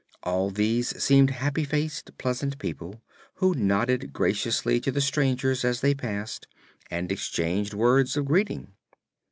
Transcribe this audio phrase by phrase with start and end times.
[0.23, 3.03] All these seemed happy faced, pleasant people,
[3.35, 6.47] who nodded graciously to the strangers as they passed,
[6.89, 8.71] and exchanged words of greeting.